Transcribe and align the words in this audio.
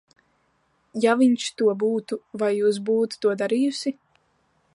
Ja 1.03 1.13
viņš 1.19 1.45
to 1.63 1.69
būtu, 1.85 2.19
vai 2.45 2.51
jūs 2.57 2.83
būtu 2.89 3.23
to 3.27 3.37
darījusi? 3.45 3.99